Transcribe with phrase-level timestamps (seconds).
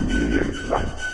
[0.00, 1.09] 上去也是烂。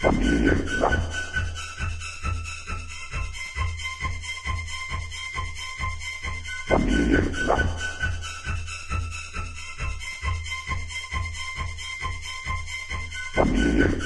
[0.00, 0.60] Familien.
[6.66, 7.32] Familien.
[13.34, 14.02] Familien.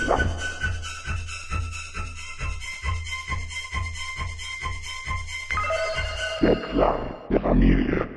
[6.41, 8.09] Der Klang der Familie.